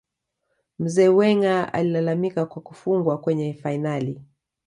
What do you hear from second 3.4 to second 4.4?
fainali